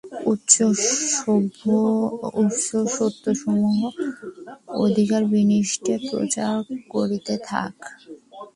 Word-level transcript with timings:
উচ্চতম 0.31 1.41
সত্যসমূহ 2.95 3.79
অধিকারিনির্বিশেষে 4.79 5.95
প্রচার 6.09 6.53
করিতে 6.89 7.33
থাক। 7.49 7.75